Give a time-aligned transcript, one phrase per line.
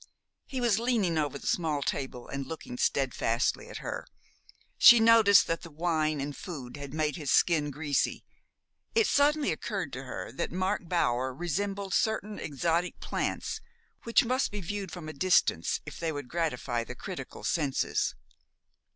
[0.47, 4.07] He was leaning over the small table and looking steadfastly at her.
[4.79, 8.25] She noticed that the wine and food had made his skin greasy.
[8.95, 13.61] It suddenly occurred to her that Mark Bower resembled certain exotic plants
[14.01, 18.15] which must be viewed from a distance if they would gratify the critical senses.